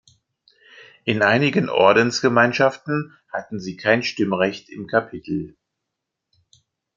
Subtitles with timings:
[1.03, 5.55] In einigen Ordensgemeinschaften hatten sie kein Stimmrecht im Kapitel.